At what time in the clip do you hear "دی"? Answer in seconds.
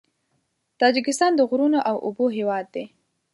2.73-2.85